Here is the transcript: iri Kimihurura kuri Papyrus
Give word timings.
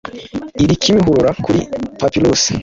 iri 0.63 0.75
Kimihurura 0.81 1.31
kuri 1.43 1.59
Papyrus 1.99 2.43